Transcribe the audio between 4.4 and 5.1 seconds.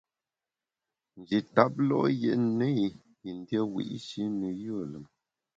yùe lùm.